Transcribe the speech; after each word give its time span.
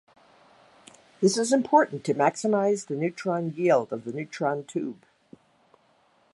This 1.21 1.37
is 1.37 1.53
important 1.53 2.03
to 2.05 2.15
maximize 2.15 2.87
the 2.87 2.95
neutron 2.95 3.51
yield 3.51 3.93
of 3.93 4.03
the 4.03 4.11
neutron 4.11 4.63
tube. 4.63 5.03